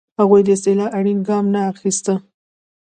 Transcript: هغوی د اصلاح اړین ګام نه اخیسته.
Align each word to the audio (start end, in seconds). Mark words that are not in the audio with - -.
هغوی 0.19 0.41
د 0.45 0.49
اصلاح 0.55 0.89
اړین 0.97 1.19
ګام 1.27 1.45
نه 1.53 1.61
اخیسته. 1.71 2.13